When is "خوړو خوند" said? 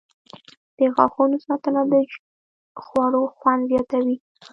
2.83-3.61